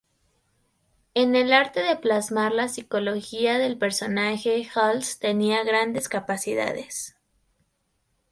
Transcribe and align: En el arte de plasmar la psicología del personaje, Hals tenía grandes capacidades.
En 1.13 1.35
el 1.35 1.53
arte 1.53 1.81
de 1.83 1.95
plasmar 1.95 2.53
la 2.53 2.67
psicología 2.69 3.59
del 3.59 3.77
personaje, 3.77 4.67
Hals 4.73 5.19
tenía 5.19 5.63
grandes 5.63 6.09
capacidades. 6.09 7.15